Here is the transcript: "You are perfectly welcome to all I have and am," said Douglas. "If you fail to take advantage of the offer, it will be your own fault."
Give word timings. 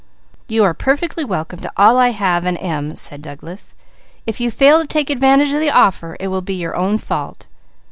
"You 0.47 0.63
are 0.63 0.73
perfectly 0.73 1.23
welcome 1.23 1.59
to 1.59 1.71
all 1.77 1.99
I 1.99 2.07
have 2.09 2.43
and 2.45 2.59
am," 2.59 2.95
said 2.95 3.21
Douglas. 3.21 3.75
"If 4.25 4.39
you 4.39 4.49
fail 4.49 4.81
to 4.81 4.87
take 4.87 5.11
advantage 5.11 5.53
of 5.53 5.59
the 5.59 5.69
offer, 5.69 6.17
it 6.19 6.29
will 6.29 6.41
be 6.41 6.55
your 6.55 6.75
own 6.75 6.97
fault." 6.97 7.45